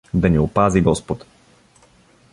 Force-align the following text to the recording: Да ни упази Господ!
Да 0.13 0.29
ни 0.29 0.39
упази 0.39 0.81
Господ! 0.81 1.25